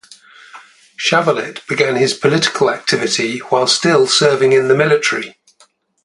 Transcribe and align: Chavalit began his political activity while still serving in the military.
Chavalit 0.97 1.59
began 1.67 1.95
his 1.95 2.15
political 2.15 2.71
activity 2.71 3.37
while 3.37 3.67
still 3.67 4.07
serving 4.07 4.51
in 4.51 4.67
the 4.67 4.73
military. 4.73 5.37